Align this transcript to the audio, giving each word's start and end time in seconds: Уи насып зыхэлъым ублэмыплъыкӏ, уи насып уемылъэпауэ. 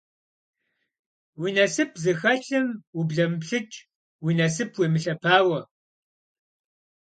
Уи 1.39 1.49
насып 1.57 1.91
зыхэлъым 2.03 2.67
ублэмыплъыкӏ, 2.97 3.75
уи 4.23 4.33
насып 4.39 4.71
уемылъэпауэ. 4.79 5.59